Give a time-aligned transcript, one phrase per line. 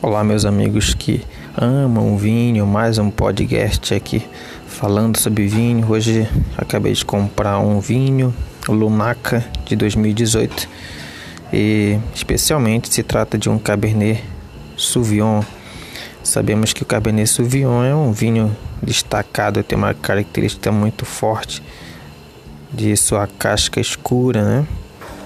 [0.00, 1.24] Olá, meus amigos que
[1.60, 4.24] amam vinho, mais um podcast aqui
[4.64, 5.90] falando sobre vinho.
[5.90, 8.32] Hoje acabei de comprar um vinho,
[8.68, 10.68] Lunaca de 2018,
[11.52, 14.22] e especialmente se trata de um Cabernet
[14.76, 15.42] Sauvignon.
[16.22, 21.60] Sabemos que o Cabernet Sauvignon é um vinho destacado, tem uma característica muito forte
[22.72, 24.66] de sua casca escura, né?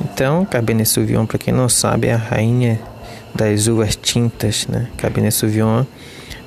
[0.01, 2.81] Então, Cabernet Sauvignon, para quem não sabe, é a rainha
[3.35, 4.89] das uvas tintas, né?
[4.97, 5.85] Cabernet Sauvignon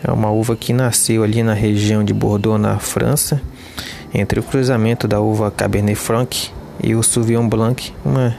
[0.03, 3.41] é uma uva que nasceu ali na região de Bordeaux, na França,
[4.13, 6.51] entre o cruzamento da uva Cabernet Franc
[6.83, 8.35] e o Sauvignon Blanc, uma,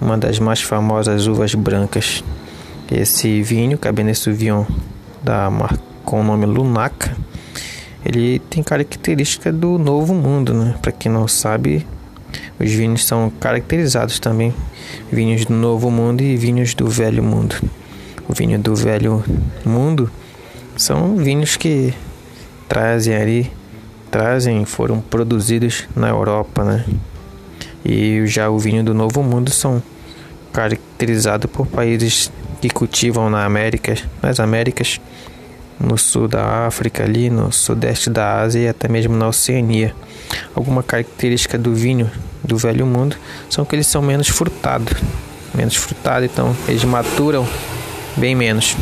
[0.00, 2.24] uma das mais famosas uvas brancas.
[2.90, 4.64] Esse vinho, Cabernet Sauvignon,
[5.22, 7.14] da marca com o nome Lunaca,
[8.04, 10.76] ele tem característica do Novo Mundo, né?
[10.80, 11.84] Para quem não sabe,
[12.58, 14.54] os vinhos são caracterizados também
[15.10, 17.56] vinhos do Novo Mundo e vinhos do Velho Mundo.
[18.28, 19.22] O vinho do Velho
[19.64, 20.10] Mundo
[20.76, 21.92] são vinhos que
[22.68, 23.52] trazem ali,
[24.10, 26.84] trazem, foram produzidos na Europa, né?
[27.84, 29.82] E já o vinho do Novo Mundo são
[30.52, 35.00] caracterizados por países que cultivam na América, nas Américas,
[35.78, 39.94] no sul da África ali, no sudeste da Ásia e até mesmo na Oceania.
[40.54, 42.10] Alguma característica do vinho
[42.42, 43.16] do velho mundo
[43.48, 44.94] são que eles são menos frutados,
[45.54, 47.46] menos frutados, então eles maturam
[48.16, 48.76] bem menos.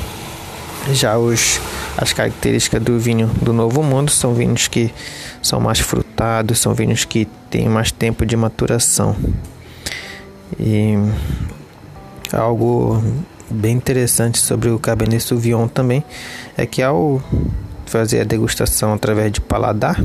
[0.92, 1.60] Já os
[1.96, 4.92] as características do vinho do novo mundo são vinhos que
[5.40, 9.14] são mais frutados, são vinhos que têm mais tempo de maturação.
[10.58, 10.94] E
[12.32, 13.02] algo
[13.48, 16.04] bem interessante sobre o Cabernet Sauvignon também
[16.56, 17.22] é que ao
[17.86, 20.02] fazer a degustação através de paladar,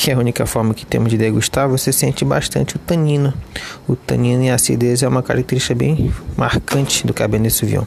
[0.00, 3.34] que é a única forma que temos de degustar, você sente bastante o tanino.
[3.86, 7.84] O tanino e a acidez é uma característica bem marcante do Cabernet Sauvignon.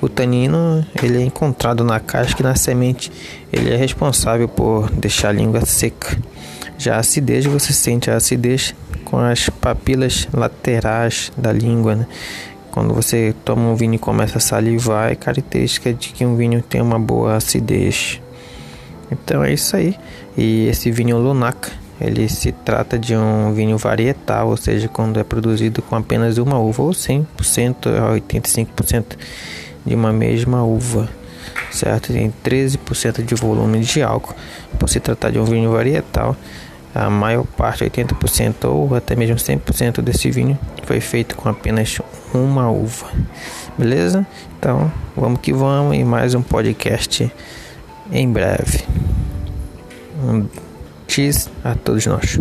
[0.00, 3.12] O tanino ele é encontrado na casca e na semente.
[3.52, 6.18] Ele é responsável por deixar a língua seca.
[6.76, 8.74] Já a acidez, você sente a acidez
[9.04, 11.94] com as papilas laterais da língua.
[11.94, 12.06] Né?
[12.72, 16.60] Quando você toma um vinho e começa a salivar, é característica de que um vinho
[16.60, 18.20] tem uma boa acidez.
[19.12, 19.94] Então é isso aí.
[20.36, 25.24] E esse vinho Lunac, ele se trata de um vinho varietal, ou seja, quando é
[25.24, 29.16] produzido com apenas uma uva, ou 100% a 85%
[29.84, 31.08] de uma mesma uva,
[31.70, 32.12] certo?
[32.12, 34.34] Tem 13% de volume de álcool.
[34.78, 36.36] Por se tratar de um vinho varietal,
[36.94, 41.98] a maior parte, 80% ou até mesmo 100% desse vinho foi feito com apenas
[42.34, 43.06] uma uva.
[43.78, 44.26] Beleza?
[44.58, 47.32] Então, vamos que vamos e mais um podcast
[48.12, 48.84] em breve.
[50.22, 50.46] Um
[51.08, 52.38] cheese a todos nós.